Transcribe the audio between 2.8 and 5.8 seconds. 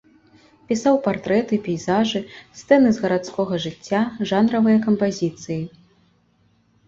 з гарадскога жыцця, жанравыя кампазіцыі.